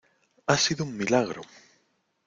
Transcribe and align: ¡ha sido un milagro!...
¡ha 0.47 0.57
sido 0.57 0.83
un 0.83 0.97
milagro!... 0.97 1.43